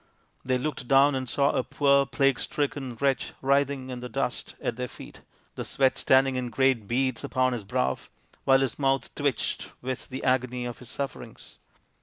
[0.43, 4.75] "They looked down and saw a poor plague stricken wretch writhing in the dust at
[4.75, 5.21] their feet,
[5.53, 7.99] the sweat standing in great beads upon his brow,
[8.43, 11.59] while his mouth twitched with the agony of his sufferings.